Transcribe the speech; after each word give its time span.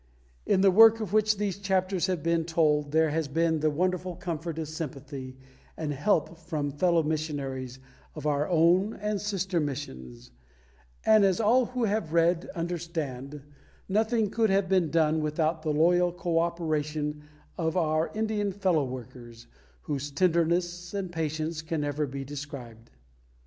In 0.47 0.61
the 0.61 0.71
work 0.71 0.99
of 0.99 1.13
which 1.13 1.37
these 1.37 1.59
chapters 1.59 2.07
have 2.07 2.23
told 2.47 2.91
there 2.91 3.11
has 3.11 3.27
been 3.27 3.59
the 3.59 3.69
wonderful 3.69 4.15
comfort 4.15 4.57
of 4.57 4.67
sympathy 4.67 5.37
and 5.77 5.93
help 5.93 6.39
from 6.39 6.71
fellow 6.71 7.03
missionaries 7.03 7.77
of 8.15 8.25
our 8.25 8.49
own 8.49 8.95
and 8.95 9.21
sister 9.21 9.59
missions; 9.59 10.31
and, 11.05 11.23
as 11.23 11.39
all 11.39 11.65
who 11.65 11.83
have 11.83 12.13
read, 12.13 12.49
understand, 12.55 13.43
nothing 13.87 14.31
could 14.31 14.49
have 14.49 14.67
been 14.67 14.89
done 14.89 15.19
without 15.21 15.61
the 15.61 15.69
loyal 15.71 16.11
co 16.11 16.39
operation 16.39 17.21
of 17.55 17.77
our 17.77 18.09
Indian 18.15 18.51
fellow 18.51 18.85
workers 18.85 19.45
whose 19.83 20.09
tenderness 20.09 20.95
and 20.95 21.11
patience 21.11 21.61
can 21.61 21.81
never 21.81 22.07
be 22.07 22.25
described. 22.25 22.89